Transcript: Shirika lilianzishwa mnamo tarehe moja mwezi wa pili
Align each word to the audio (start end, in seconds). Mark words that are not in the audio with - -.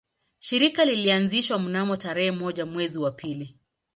Shirika 0.39 0.85
lilianzishwa 0.85 1.59
mnamo 1.59 1.97
tarehe 1.97 2.31
moja 2.31 2.65
mwezi 2.65 2.97
wa 2.99 3.11
pili 3.11 3.57